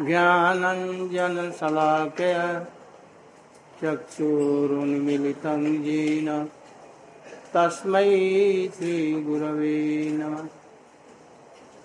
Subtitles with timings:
[0.00, 2.66] ज्ञानञ्जनशलाकय
[3.82, 6.50] चक्षुरुन्मिलितं येन।
[7.54, 10.48] तस्मै श्रीगुरवे नमः।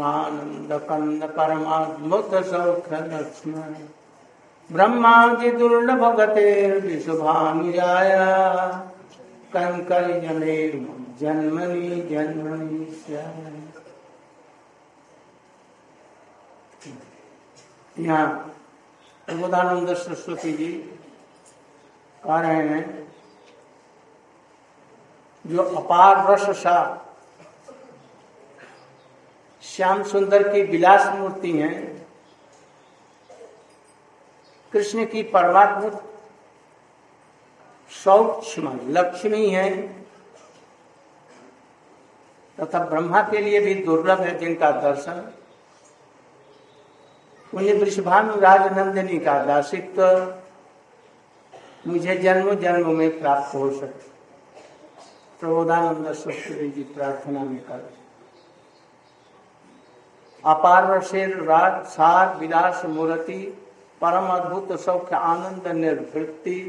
[0.03, 3.71] आनन्दकन्द परमाद्भुत सौख्य लक्ष्मण
[4.69, 7.17] ब्रह्मादि दुर्लभ गतेर्विशुभानुजाया
[9.53, 10.57] कंकर जने
[11.19, 12.83] जन्मनि जन्मनि
[17.97, 18.27] यहाँ
[19.27, 20.71] प्रबोधानंद सरस्वती जी
[22.23, 23.07] कह रहे हैं,
[25.45, 26.77] जो अपार रस सा
[29.63, 31.71] श्याम सुंदर की विलास मूर्ति है,
[34.73, 35.89] कृष्ण की परमात्मा
[37.91, 39.69] सौक्ष्म लक्ष्मी है,
[42.57, 45.31] तथा ब्रह्मा के लिए भी दुर्लभ है जिनका दर्शन
[47.53, 50.01] उन्हें वृषभानु राजनंदिनी का दासित्व
[51.87, 54.13] मुझे जन्म जन्म में प्राप्त हो सके
[55.39, 57.89] प्रबोधानंद सरस्वती जी प्रार्थना में कर
[60.43, 63.37] अपार शेर राज सार, विलास, मूर्ति,
[64.01, 66.59] परम अद्भुत सौख्य, आनंद, निर्वृत्ति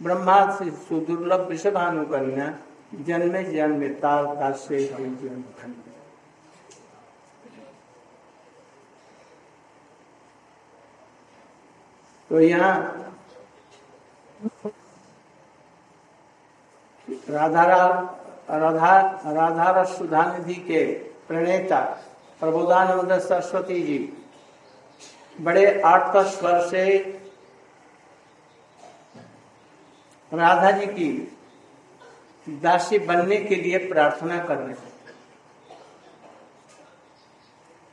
[0.00, 2.52] ब्रह्मा से सुदुर्लभ विषभानु कन्या
[3.02, 5.42] जन्मे जन्म ताल का से जन्म
[12.34, 12.74] तो यहाँ
[17.30, 17.64] राधा
[18.50, 18.94] राधा
[19.26, 20.80] राधा सुधानिधि के
[21.28, 21.78] प्रणेता
[22.40, 23.98] प्रबोधानंद सरस्वती जी,
[25.38, 26.82] बड़े आठ स्वर से
[30.32, 31.08] राधा जी की
[32.46, 34.92] दासी बनने के लिए प्रार्थना कर रहे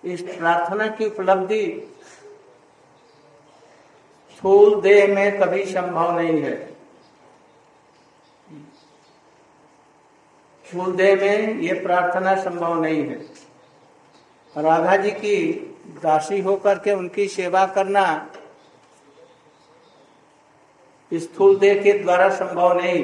[0.03, 1.63] इस प्रार्थना की उपलब्धि
[4.41, 6.55] स्थूल देह में कभी संभव नहीं है।
[10.65, 13.19] स्थूल देह में ये प्रार्थना संभव नहीं है।
[14.55, 15.35] राधा जी की
[16.03, 18.05] दासी होकर के उनकी सेवा करना
[21.11, 23.03] स्थूल देह के द्वारा संभव नहीं।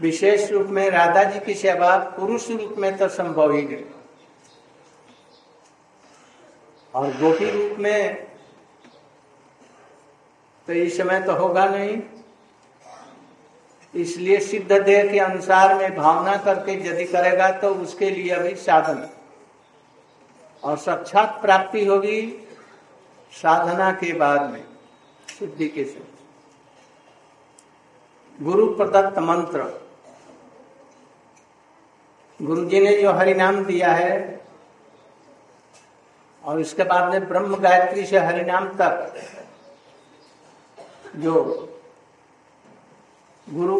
[0.00, 4.01] विशेष रूप में राधा जी की सेवा पुरुष रूप में तो संभव ही नहीं
[6.94, 8.14] और गोपी रूप में
[10.68, 12.02] तो इस समय तो होगा नहीं।
[13.94, 19.08] इसलिए सिद्ध देह के अनुसार में भावना करके यदि करेगा तो उसके लिए अभी साधन।
[20.62, 22.20] और साक्षात प्राप्ति होगी
[23.32, 24.64] साधना के बाद में,
[25.28, 26.10] सिद्धि के साथ
[28.38, 29.62] गुरु प्रदत्त मंत्र।
[32.40, 34.41] गुरु जी ने जो हरि नाम दिया है
[36.44, 39.14] और इसके बाद में ब्रह्म गायत्री से हरिनाम तक
[41.16, 41.42] जो
[43.46, 43.78] गुरु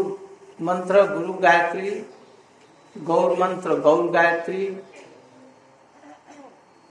[0.62, 1.90] मंत्र, गुरु गायत्री,
[2.96, 4.66] गौर मंत्र, गौर गायत्री,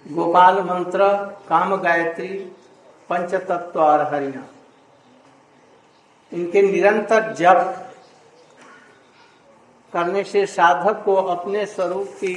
[0.06, 1.08] गोपाल मंत्र,
[1.50, 2.28] काम गायत्री
[3.10, 4.48] पंच तत्व और हरिना
[6.32, 7.88] इनके निरंतर जप
[9.94, 12.36] करने से साधक को अपने स्वरूप की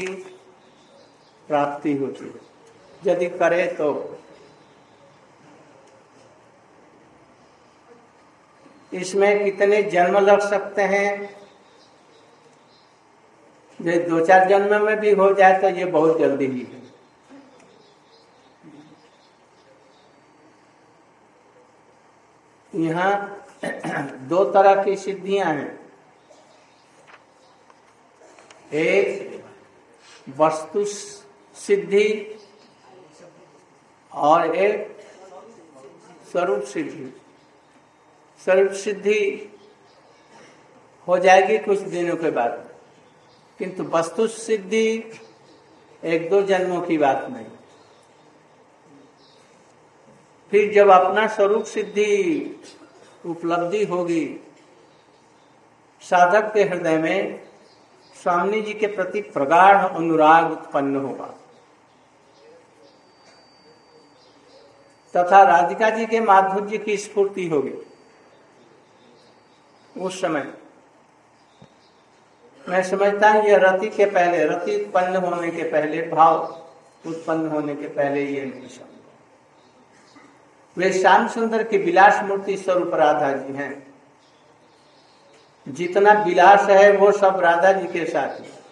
[1.49, 2.54] प्राप्ति होती है।
[3.07, 3.93] यदि करे तो
[8.93, 11.37] इसमें कितने जन्म लग सकते हैं?
[13.81, 16.83] ये दो चार जन्म में भी हो जाए तो ये बहुत जल्दी ही है।
[22.73, 23.41] यहाँ
[24.29, 25.85] दो तरह की सिद्धियाँ हैं।
[28.73, 29.45] एक,
[30.39, 32.09] वस्तु सिद्धि
[34.15, 34.99] और एक
[36.33, 37.21] स्वरूप सिद्धि।
[38.45, 39.53] स्वरूप सिद्धि
[41.09, 42.69] हो जाएगी कुछ दिनों के बाद।
[43.59, 45.05] किंतु वस्तु सिद्धि
[46.05, 47.47] एक दो जन्मों की बात नहीं।
[50.51, 52.61] फिर जब अपना स्वरूप सिद्धि
[53.27, 54.41] उपलब्धि होगी,
[56.01, 57.45] साधक के हृदय में
[58.23, 61.35] स्वामी जी के प्रति प्रगाढ़ अनुराग उत्पन्न होगा।
[65.17, 67.73] तथा राधिका जी के माधुर्य की स्फूर्ति होगी
[70.01, 70.53] उस समय
[72.69, 76.65] मैं समझता हूँ यह रति के पहले, रति उत्पन्न होने के पहले, भाव
[77.07, 78.85] उत्पन्न होने के पहले ये निमिषम
[80.77, 83.95] वे श्याम सुंदर की विलास मूर्ति स्वरूप राधा जी हैं।
[85.69, 88.65] जितना विलास है, वो सब राधा जी के साथ है।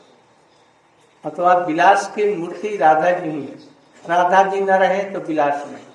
[1.24, 3.56] अथवा विलास की मूर्ति राधा जी ही है।
[4.06, 5.91] राधा जी न रहे तो विलास नहीं।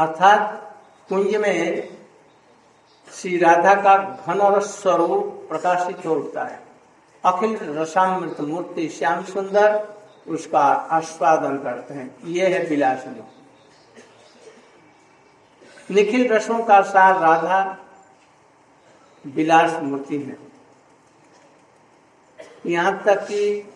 [0.00, 0.76] अर्थात
[1.08, 1.88] कुंज में
[3.12, 6.62] श्री राधा का घन और स्वरूप प्रकाशित होता है।
[7.24, 9.88] अखिल रसामृत मूर्ति श्याम सुंदर,
[10.28, 10.60] उसका
[10.90, 13.04] आस्वादन करते हैं। ये है विलास
[15.90, 17.76] निखिल रसों का सार राधा
[19.26, 20.36] विलास मूर्ति है।
[22.66, 23.72] यहाँ तक कि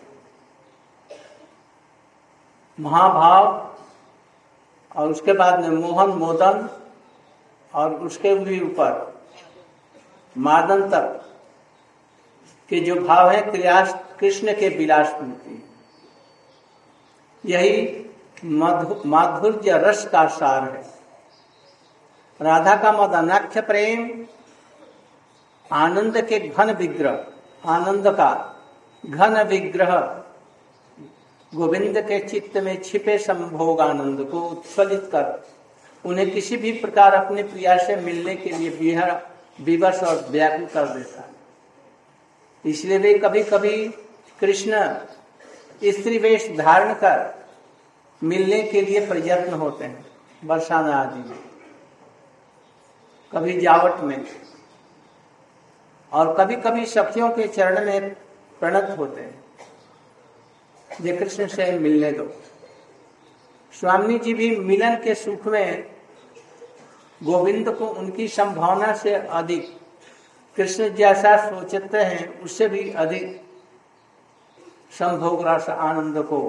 [2.79, 3.64] महाभाव
[4.95, 6.69] और उसके बाद में मोहन मोदन
[7.73, 9.13] और उसके भी ऊपर
[10.35, 11.21] मादन तक
[12.69, 15.61] के जो भाव है क्रियास कृष्ण के विलास मूर्ति
[17.43, 18.01] यही
[19.05, 20.83] माधुर्य रस का सार है।
[22.39, 24.25] राधा का मदनाख्य प्रेम,
[25.71, 27.25] आनंद के घन विग्रह,
[27.65, 28.31] आनंद का
[29.03, 30.24] घन विग्रह
[31.55, 35.45] गोविंद के चित्त में छिपे संभोग आनंद को उत्फलित कर,
[36.05, 38.69] उन्हें किसी भी प्रकार अपने प्रिया से मिलने के लिए
[39.59, 41.29] विवश और व्याकुल कर देता
[42.65, 43.87] इसलिए वे कभी कभी
[44.39, 44.71] कृष्ण,
[45.83, 47.47] स्त्री वेश धारण कर
[48.21, 50.05] मिलने के लिए प्रयत्न होते हैं,
[50.45, 51.39] बरसाना आदि में।
[53.31, 54.25] कभी जावट में
[56.11, 58.13] और कभी कभी सखियों के चरण में
[58.59, 59.44] प्रणत होते हैं।
[61.01, 62.25] जे कृष्ण से मिलने दो।
[63.73, 65.83] स्वामी जी भी मिलन के सुख में
[67.21, 69.67] गोविंद को उनकी संभावना से अधिक,
[70.57, 73.41] कृष्ण जैसा सोचते हैं, उससे भी अधिक
[74.99, 76.41] संभोग रस आनंद को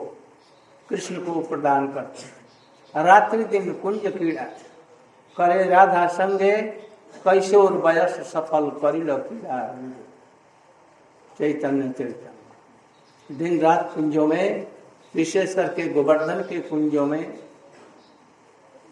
[0.89, 4.45] कृष्ण को प्रदान करते हैं। रात्रि दिन कुंज क्रीड़ा,
[5.37, 6.53] करे राधा संगे
[7.25, 9.59] कैशोर वयस सफल करिल पीड़ा
[11.39, 12.36] चैतन्य चैतन्य
[13.33, 14.67] दिन रात कुंजों में,
[15.15, 17.39] विशेष करके गोवर्धन के कुंजों में,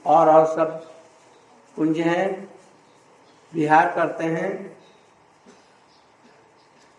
[0.07, 0.87] और और सब
[1.77, 2.49] कुंज हैं,
[3.53, 4.77] विहार करते हैं।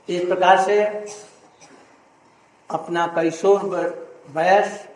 [0.09, 0.83] इस प्रकार से
[2.69, 3.59] अपना कैशोर
[4.29, 4.87] वयस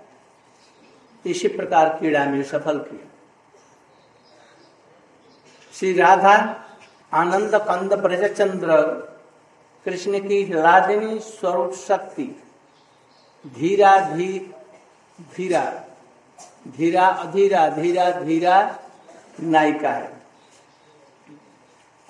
[1.25, 3.07] इसी प्रकार क्रीड़ा में सफल किया।
[5.73, 6.35] श्री राधा
[7.13, 8.77] आनंद कंद ब्रजचंद्र
[9.89, 12.43] कृष्ण की लादिनी स्वरूप शक्ति।
[13.47, 14.39] धीरा धी,
[15.21, 15.83] धीरा
[16.67, 18.79] धीरा अधीरा, धीरा धीरा
[19.39, 20.21] नायिका है।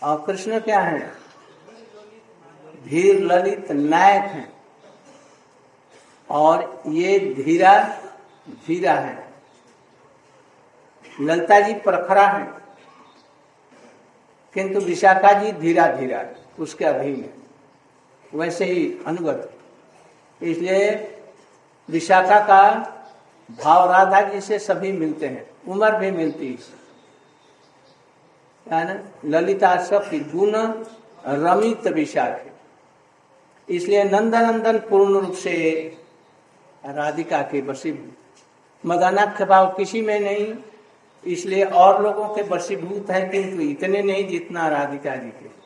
[0.03, 1.13] और कृष्ण क्या है?
[2.83, 4.53] धीर ललित नायक है।
[6.29, 8.01] और ये धीरा
[8.67, 9.33] धीरा है।
[11.21, 12.53] ललता जी प्रखरा है।
[14.53, 16.25] किंतु विशाखा जी धीरा धीरा
[16.59, 17.38] उसके अधीन है।
[18.33, 19.49] वैसे ही अनुगत।
[20.41, 20.89] इसलिए
[21.89, 22.61] विशाखा का
[23.49, 26.47] भाव राधा जी से सभी मिलते हैं, उम्र भी मिलती
[28.67, 30.51] है। ललिता सखी गुण
[31.25, 32.45] रमित विशाख।
[33.67, 35.55] इसलिए नंदनंदन पूर्ण रूप से
[36.83, 38.15] राधिका के वशीभूत
[38.83, 40.53] मदानाक्ष भाव किसी में नहीं,
[41.23, 45.58] इसलिए और लोगों के वशीभूत है किंतु इतने नहीं जितना राधिका जी के।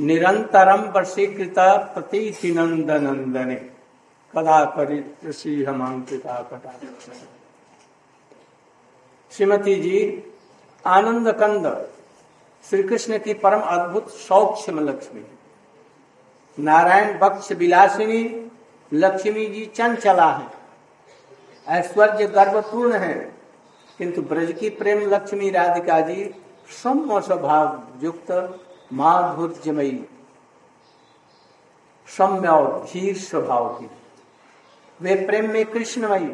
[0.00, 3.54] निरंतरम वशीकृत प्रतीति नंदनंदने
[4.34, 4.58] कदा
[5.68, 6.72] हमांकिता कटा
[9.30, 10.22] श्रीमती जी
[10.86, 11.88] आनंद कंद
[12.70, 15.24] श्री कृष्ण की परम अद्भुत सौक्ष्म लक्ष्मी।
[16.58, 18.52] नारायण बक्ष विलासिनी
[18.92, 20.46] लक्ष्मी जी चंचला है।
[21.68, 23.14] ऐश्वर्य गर्भपूर्ण है।
[23.98, 26.34] किंतु ब्रज की प्रेम लक्ष्मी राधिका जी
[26.82, 28.30] सम स्वभाव युक्त
[28.92, 30.04] माधुर्यमयी
[32.08, 33.90] सौम्य और धीर स्वभाव की।
[35.00, 36.26] वे प्रेम में कृष्णमयी,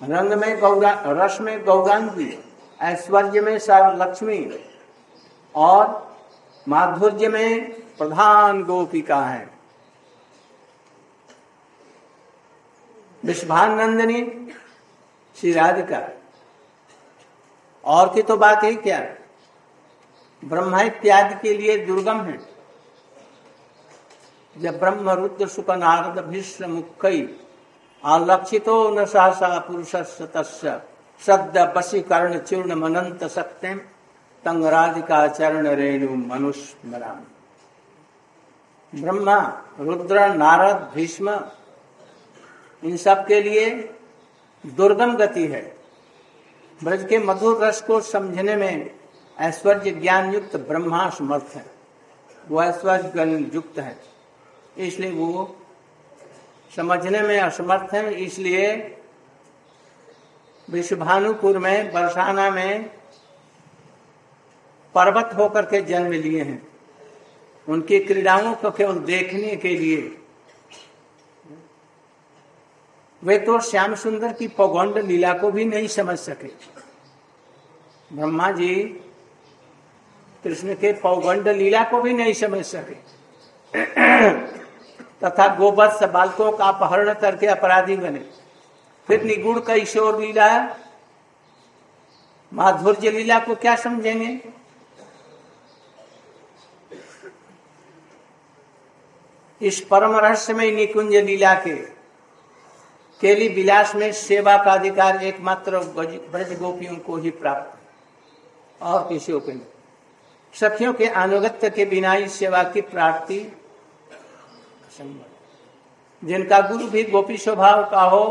[0.00, 2.38] रंग में गौरा रस में गौरांगी
[2.80, 4.38] ऐश्वर्य में लक्ष्मी
[5.54, 6.14] और
[6.68, 9.48] माधुर्य में प्रधान गोपिका है।
[13.24, 14.22] विश्वानंदिनी,
[15.36, 16.00] श्री राधिका,
[17.84, 19.00] और की तो बात ही क्या?
[20.44, 22.38] ब्रह्मा इत्यादि के लिए दुर्गम है।
[24.56, 27.28] जब ब्रह्म रुद्र सुख नारद भीष्म मुक्कई
[28.04, 29.94] आलक्षितो न सहसा पुरुष
[31.22, 33.78] शब्द वशीकरण चूर्ण मनंत सत्यम
[34.44, 36.90] तंग राधिका चरण रेणु मनुष्य
[38.92, 39.36] ब्रह्मा,
[39.80, 41.30] रुद्र, नारद, भीष्म,
[42.82, 43.70] इन सब के लिए
[44.64, 45.62] दुर्गम गति है।
[46.80, 48.90] ब्रज के मधुर रस को समझने में
[49.38, 51.66] ऐश्वर्य ज्ञान युक्त ब्रह्मा समर्थ है।
[52.48, 53.98] वो ऐश्वर्य युक्त है।
[54.78, 55.56] इसलिए वो
[56.76, 58.96] समझने में असमर्थ है। इसलिए
[60.70, 62.90] विश्वभानुपुर में, बरसाना में
[64.94, 66.66] पर्वत होकर के जन्म लिए हैं।
[67.68, 70.18] उनकी क्रीड़ाओं को केवल देखने के लिए।
[73.24, 76.48] वे तो श्याम सुंदर की पौगंड लीला को भी नहीं समझ सके।
[78.12, 79.00] ब्रह्मा जी
[80.44, 82.94] कृष्ण के पौगंड लीला को भी नहीं समझ सके।
[85.20, 88.24] तथा गोबर से बालकों का अपहरण करके अपराधी बने।
[89.08, 90.48] फिर निगुण का ईश्वर लीला
[92.52, 94.38] माधुर्य लीला को क्या समझेंगे?
[99.60, 101.74] इस परम रहस्यमय निकुंज लीला के,
[103.20, 109.38] केली विलास में सेवा का अधिकार एकमात्र ब्रज गोपियों को ही प्राप्त। और किसी को
[109.48, 109.60] नहीं।
[110.54, 113.38] सखियों के अनुगत्य के बिना ही सेवा की प्राप्ति
[116.22, 118.24] जिनका गुरु भी गोपी स्वभाव का हो,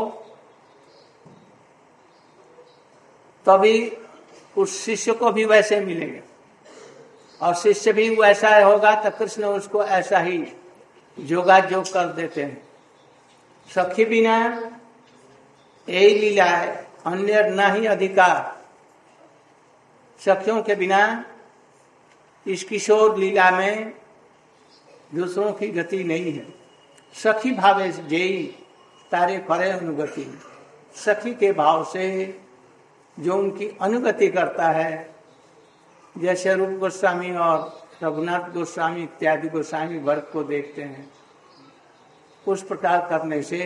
[3.46, 3.96] तभी
[4.56, 6.22] उस शिष्य को भी वैसे मिलेंगे।
[7.40, 10.38] और शिष्य भी वैसा होगा तो कृष्ण उसको ऐसा ही
[11.18, 12.62] जोगाजोग कर देते हैं।
[13.68, 14.36] सखी बिना
[15.88, 16.74] यही लीला है
[17.06, 18.62] अन्य न ही अधिकार।
[20.20, 21.04] सखियों के बिना
[22.46, 23.92] इस किशोर लीला में
[25.14, 26.46] दूसरों की गति नहीं है।
[27.14, 28.42] सखी भावे जेई
[29.12, 30.26] तारे करे अनुगति।
[30.94, 32.06] सखी के भाव से
[33.16, 35.14] जो उनकी अनुगति करता है,
[36.18, 41.10] जैसे रूप गोस्वामी और रघुनाथ गोस्वामी इत्यादि गोस्वामी वर्ग को देखते हैं,
[42.46, 43.58] उस प्रकार करने से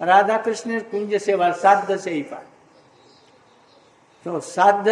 [0.00, 2.46] राधा कृष्ण कुंज सेवा साध से ही पाए।
[4.24, 4.88] तो साध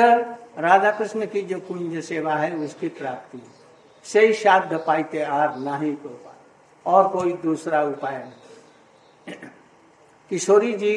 [0.58, 3.42] राधा कृष्ण की जो कुंज सेवा है, उसकी प्राप्ति।
[4.04, 6.34] से साध पाइते आर नहीं को पाए
[6.86, 9.34] और कोई दूसरा उपाय नहीं।
[10.30, 10.94] किशोरी जी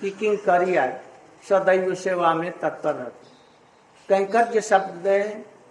[0.00, 0.86] की किंग करिया
[1.48, 3.30] सदैव सेवा में तत्पर रहती।
[4.08, 5.04] कैंकर्य शब्द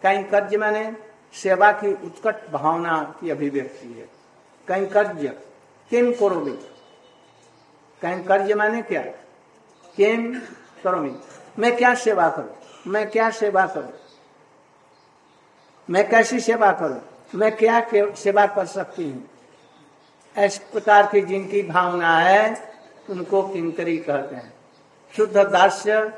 [0.02, 0.96] कैंकर्य मैंने
[1.34, 4.10] सेवा की उत्कट भावना की अभिव्यक्ति है।
[4.68, 5.28] कैंकर्य
[5.92, 6.58] किम करोमी?
[8.02, 9.02] कैंकर्य माने क्या?
[9.98, 10.42] किम
[10.84, 11.16] करोमी
[11.60, 12.56] मैं क्या सेवा करूँ?
[12.88, 13.94] मैं क्या सेवा करूँ?
[15.90, 17.02] मैं कैसी सेवा करूँ?
[17.36, 19.30] मैं क्या सेवा कर सकती हूँ?
[20.40, 22.74] इस प्रकार की जिनकी भावना है,
[23.10, 24.54] उनको किंकरी कहते हैं।
[25.18, 26.14] शुद्ध दास्य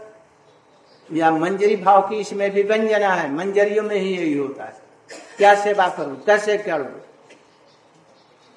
[1.13, 4.73] या मंजरी भाव की इसमें भी व्यंजना है। मंजरियों में ही यही होता है।
[5.37, 6.23] क्या सेवा करूँ?
[6.23, 7.01] कैसे करूँ?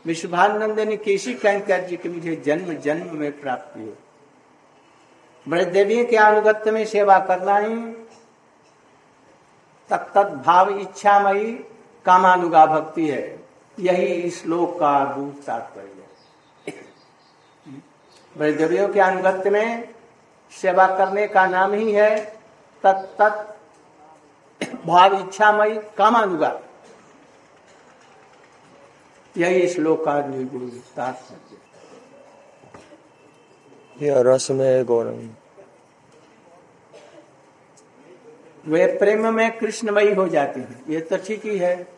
[0.06, 3.97] विश्वानंद ने किसी कैंकर जी की मुझे जन्म जन्म में प्राप्ति हो
[5.46, 7.75] ब्रजदेवी के अनुगत्य में सेवा करना ही।
[9.90, 11.52] तक भाव इच्छामयी
[12.04, 13.40] कामानुगा भक्ति है।
[13.78, 15.90] यही इस श्लोक का रूप तात्पर्य
[18.37, 19.88] ब्रजदेवियों के अनुगत्य में
[20.52, 22.14] सेवा करने का नाम ही है
[22.84, 23.22] तत्
[24.87, 26.52] भाव इच्छामयी कामानुगा।
[29.34, 30.20] यही श्लोक का
[34.02, 35.30] गुरु रस में गौरंग
[38.66, 41.88] वे प्रेम में कृष्णमयी हो जाती है। ये तो ठीक ही है।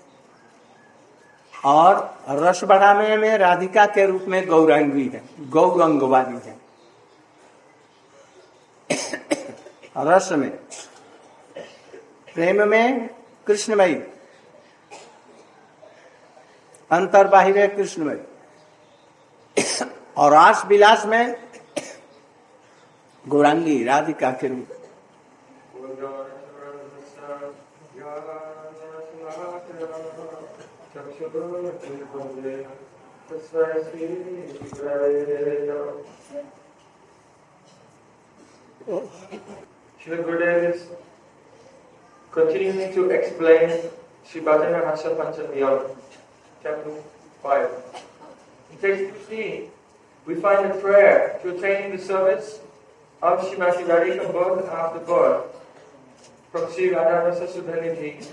[1.65, 6.57] और रस बढ़ाने में राधिका के रूप में गौरंगी है गौरंग वाली है।
[9.99, 10.51] रस में,
[12.35, 13.11] प्रेम में
[13.47, 13.95] कृष्णमयी।
[16.91, 18.19] अंतर बाहिर कृष्णमयी।
[20.17, 21.54] और आस विलास में
[23.28, 24.78] गौरांगी राधिका के रूप
[40.00, 40.88] Srila Gurudev is
[42.32, 43.70] continuing to explain
[44.26, 45.96] Sri Bhajana Rasa Panchamyam,
[46.64, 46.92] chapter
[47.44, 47.70] 5.
[48.72, 49.70] In text 15,
[50.26, 52.60] we find a prayer to attain the service
[53.24, 55.56] of Srimati Radhika birth after birth
[56.52, 58.26] from Sri Radharasa Sudhanidhi,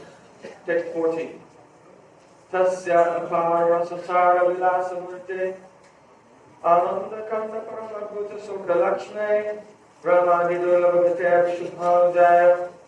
[0.65, 1.41] text 14.
[2.53, 5.57] Tasya apara sasara vilasa murte
[6.65, 9.63] ananda kanda paramabhuta sukha lakshme
[10.07, 12.43] ब्रह्मादिदुर्लभगते विशुद्धानुजाय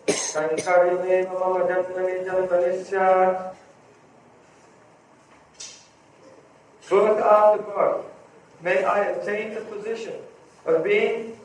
[0.09, 3.55] संकर्यमेव मम जन्मनि जन्मनिस्यात्
[6.89, 8.05] Birth after birth,
[8.63, 10.13] may I attain the position
[10.65, 11.37] of being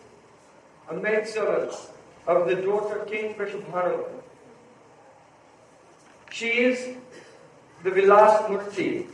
[0.89, 1.71] a maidservant
[2.27, 4.05] of the daughter King Vrishabhanu.
[6.31, 6.95] She is
[7.83, 9.05] the Vilas Murti,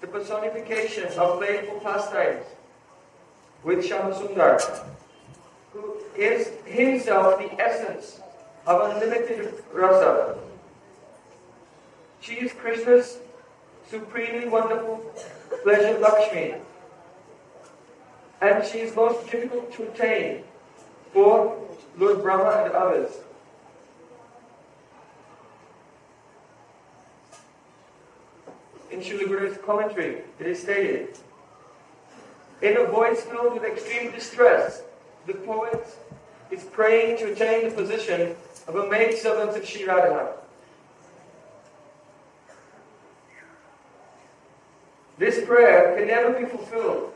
[0.00, 2.44] the personification of playful pastimes
[3.62, 4.86] with Shamasundar,
[5.72, 8.20] who is himself the essence
[8.66, 10.38] of unlimited rasa.
[12.20, 13.18] She is Krishna's
[13.88, 15.12] supremely wonderful
[15.62, 16.54] pleasure Lakshmi,
[18.40, 20.44] and she is most difficult to attain
[21.14, 21.56] for
[21.96, 23.12] Lord Brahma and others.
[28.90, 31.16] In Srila Guru's commentary, it is stated,
[32.62, 34.82] in a voice filled with extreme distress,
[35.26, 35.86] the poet
[36.50, 38.34] is praying to attain the position
[38.66, 40.34] of a maidservant of Sri Radha.
[45.16, 47.12] This prayer can never be fulfilled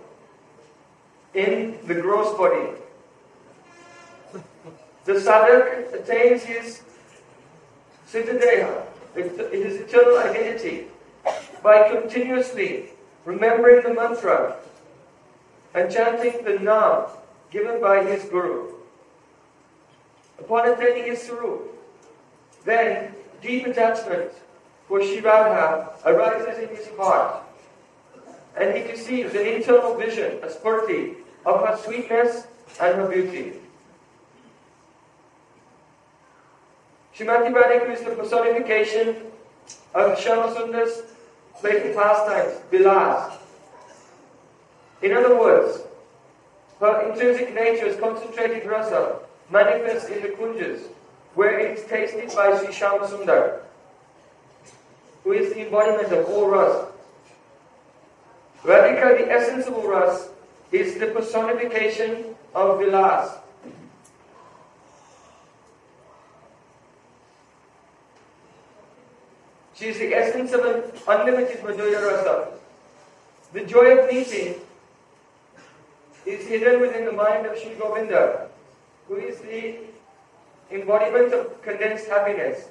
[1.35, 2.79] in the gross body.
[5.09, 6.83] The sadhak attains his
[8.13, 8.83] siddhadeha,
[9.15, 10.89] his eternal identity,
[11.63, 12.91] by continuously
[13.25, 14.57] remembering the mantra
[15.73, 17.07] and chanting the nam
[17.51, 18.75] given by his guru.
[20.41, 21.63] Upon attaining his sarup,
[22.67, 24.33] then deep attachment
[24.89, 27.45] for Shivadha arises in his heart,
[28.61, 31.15] and he receives an internal vision, a spurti,
[31.47, 32.47] of her sweetness
[32.79, 33.55] and her beauty.
[37.19, 39.17] Shrimati Radhika is the personification
[39.93, 41.03] of Shamasundar's
[41.61, 43.33] playful pastimes, Bilas.
[45.03, 45.81] In other words,
[46.79, 49.19] her intrinsic nature is concentrated rasa,
[49.51, 50.81] manifest in the kunjas,
[51.35, 53.63] where it is tasted by Sri Shamasundar,
[55.25, 56.87] who is the embodiment of all ras.
[58.63, 60.29] Radhika, the essence of all ras,
[60.71, 63.39] is the personification of Vilas.
[69.79, 72.49] She is the essence of an unlimited Madhurya Rasa.
[73.53, 74.57] The joy of meeting
[76.27, 78.49] is hidden within the mind of Sri Govinda,
[79.07, 79.77] who is the
[80.73, 82.69] embodiment of condensed happiness.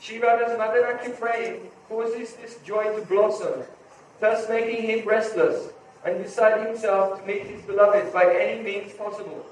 [0.00, 3.62] Sri Radha's mother actually praying causes this joy to blossom,
[4.20, 5.72] thus making him restless
[6.04, 9.46] and beside himself to meet his beloved by any means possible.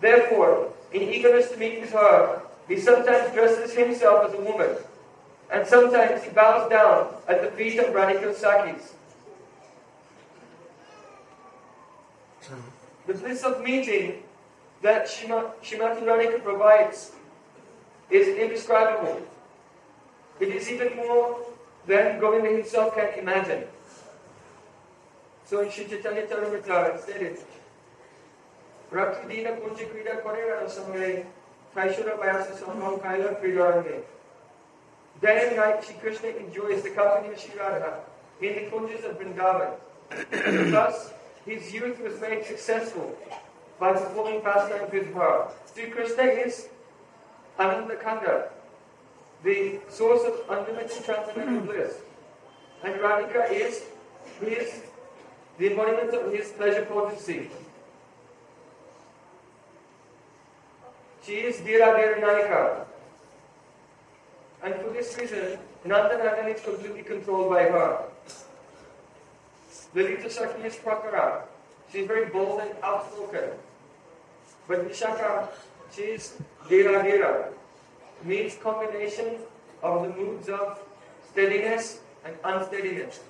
[0.00, 4.70] Therefore, in eagerness to meet with her, he sometimes dresses himself as a woman,
[5.52, 8.94] and sometimes he bows down at the feet of Radhika Sakis.
[13.06, 14.22] The bliss of meeting
[14.80, 17.12] that Shrimati Radhika provides
[18.10, 19.20] is indescribable.
[20.40, 21.38] It is even more
[21.86, 23.64] than Govinda himself can imagine.
[25.44, 27.38] So in Shri Chaitanya Charitamrita it stated,
[28.90, 31.26] Rakshidina Kunja Krida Korera Samare
[31.76, 34.02] Kaishura Vyasa Samham Kaila Kridarange.
[35.22, 38.00] Day and night Shri Krishna enjoys the company of Shri Radha
[38.40, 40.72] in the kunjas of Vrindavan.
[40.72, 41.12] Thus,
[41.46, 43.16] his youth was made successful
[43.78, 45.48] by performing pastimes with her.
[45.72, 46.68] Sri Krishna is
[47.56, 48.50] Ananda Kanda,
[49.44, 51.66] the source of unlimited transcendental hmm.
[51.66, 51.94] bliss.
[52.82, 53.84] And Radhika is
[54.40, 54.82] his,
[55.56, 57.48] the embodiment of his pleasure potency.
[61.24, 62.86] She is Dira Dira Naika.
[64.62, 68.04] And for this reason, Nanda is completely controlled by her.
[69.94, 71.42] Lalita Sakhi is Prakara.
[71.92, 73.50] She's very bold and outspoken.
[74.68, 75.48] But Vishaka,
[75.94, 76.34] she is
[76.68, 77.50] Dira.
[78.24, 79.36] Means combination
[79.82, 80.78] of the moods of
[81.32, 83.20] steadiness and unsteadiness.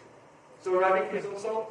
[0.62, 1.68] So Radhika is also,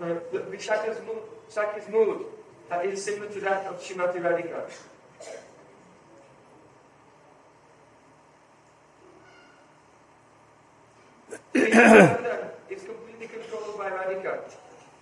[0.00, 0.20] uh,
[0.52, 2.26] Vishaka's mood, Sakhi's mood
[2.70, 4.70] uh, is similar to that of Shrimati Radhika.
[11.54, 14.40] Is completely controlled by Radhika.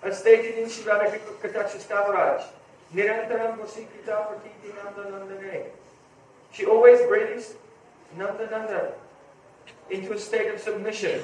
[0.03, 2.43] As stated in Shivadaka Kataksha Stavaraj,
[2.95, 5.67] Nirantaram Vasikrita Pratiti Nanda Nandane.
[6.53, 7.55] She always brings
[8.17, 8.93] Nanda Nanda
[9.91, 11.21] into a state of submission.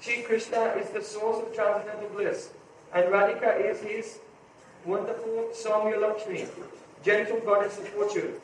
[0.00, 2.50] She, Krishna, is the source of transcendental bliss,
[2.92, 4.18] and Radhika is his
[4.84, 6.46] wonderful Saumya Lakshmi,
[7.04, 8.34] gentle goddess of fortune.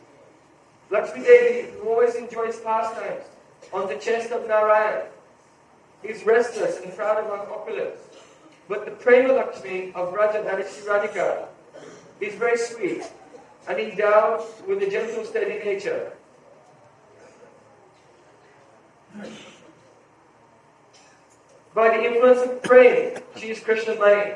[0.90, 3.24] Lakshmi Devi, who always enjoys pastimes
[3.72, 5.06] on the chest of Narayan,
[6.04, 7.98] is restless and proud of her opulence.
[8.68, 11.46] But the Prema Lakshmi of Raja, that is Radhika,
[12.20, 13.04] is very sweet
[13.68, 16.12] and endowed with a gentle, steady nature.
[21.74, 24.34] By the influence of prema, she is Krishna Mani.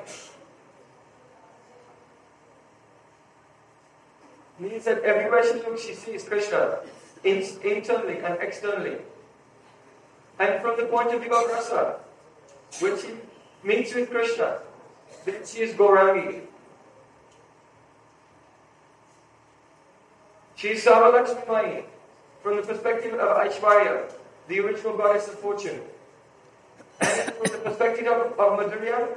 [4.58, 6.78] Means that everywhere she looks, she sees Krishna,
[7.24, 8.96] in, internally and externally.
[10.38, 11.98] And from the point of view of rasa,
[12.80, 13.08] when she
[13.62, 14.58] meets with Krishna,
[15.24, 16.42] then she is Gaurangi.
[20.56, 21.84] She is Sarvalakshmi
[22.42, 24.10] from the perspective of Aishwarya,
[24.48, 25.80] the original goddess of fortune.
[27.00, 29.08] And from the perspective of, of Madhurya,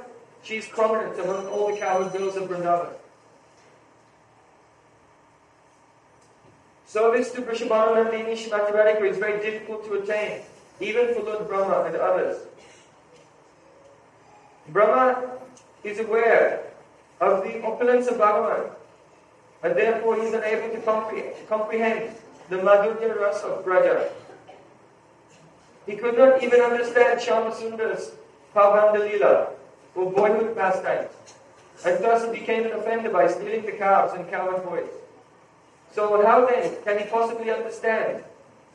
[0.42, 2.92] she is prominent among all the coward girls of Vrindavan.
[6.86, 10.42] Service to Vrishabhananandini Shrimati Radhika is very difficult to attain
[10.80, 12.38] even for Lord Brahma and others.
[14.68, 15.38] Brahma
[15.84, 16.64] is aware
[17.20, 18.70] of the opulence of Bhagavan,
[19.62, 22.14] and therefore he is unable to compre- comprehend
[22.48, 24.10] the Madhurya of Braja.
[25.86, 28.12] He could not even understand Shamasundar's
[28.54, 29.50] Pavandalila,
[29.94, 31.10] or boyhood pastimes,
[31.84, 34.88] and thus he became an offender by stealing the calves and coward boys.
[35.92, 38.22] So how then can he possibly understand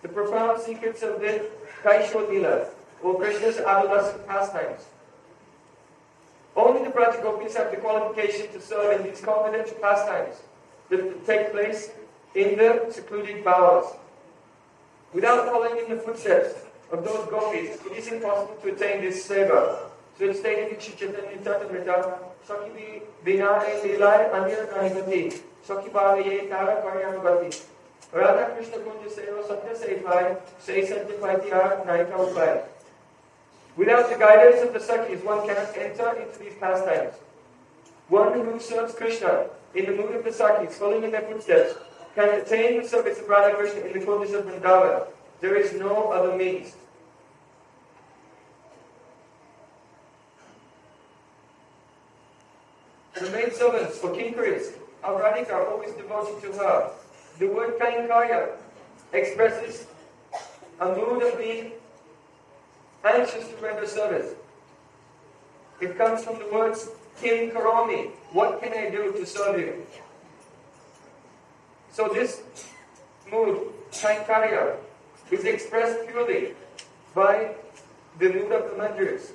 [0.01, 1.45] the profound secrets of the
[1.85, 2.67] Kaishodila,
[3.03, 4.81] or Krishna's adolescent pastimes.
[6.55, 10.35] Only the Gopis have the qualification to serve in these confidential pastimes
[10.89, 11.91] that take place
[12.33, 13.85] in the secluded bowers.
[15.13, 16.55] Without following in the footsteps
[16.91, 19.79] of those gopis, it is impossible to attain this seva.
[20.17, 27.74] So stated in Chaitanya Chatamrita, Sakhi Vinay Lilay Anya Nahigati, Sakhi Bhavaye Tara Karyanugati.
[32.07, 32.61] Upai.
[32.61, 32.65] Oh,
[33.75, 37.15] Without the guidance of the Sakhis, one cannot enter into these pastimes.
[38.07, 41.75] One who serves Krishna in the mood of the Sakhis, following in their footsteps,
[42.15, 45.07] can attain the service of Radha Krishna in the condition of Vrindavan.
[45.41, 46.73] There is no other means.
[53.19, 54.71] The maid servants for Kinkaris
[55.03, 56.91] of Radhika are always devoted to her.
[57.37, 58.51] The word kainkaya
[59.11, 59.87] expresses
[60.79, 61.71] a mood of being
[63.03, 64.33] anxious to render service.
[65.81, 66.89] It comes from the words
[67.21, 69.85] kim karomi, what can I do to serve you?
[71.91, 72.41] So this
[73.31, 74.77] mood, kainkaya,
[75.31, 76.53] is expressed purely
[77.13, 77.55] by
[78.19, 79.33] the mood of the mantras.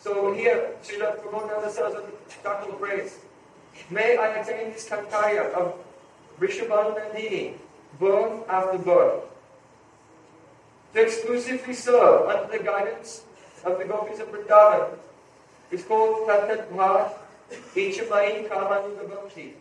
[0.00, 3.18] So here, Srila Prabhupada Saraswati Thakur prays,
[3.90, 5.78] May I attain this kankaya of
[6.39, 7.53] Vrishabhanandini,
[7.99, 9.23] birth after birth,
[10.93, 13.23] to exclusively serve under the guidance
[13.63, 14.97] of the gopis of Vrindavan
[15.71, 17.13] is called Tatat Bhav
[17.75, 19.53] Ichamai Kamanuga Bhakti.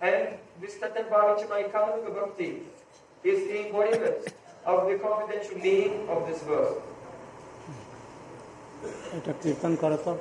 [0.00, 0.28] And
[0.60, 2.60] this Tatat Bhav Ichamai Kamanuga Bhakti
[3.22, 4.34] is the embodiment
[4.66, 6.76] of the confidential meaning of this verse.
[9.16, 10.12] এটা কীর্তন করো তো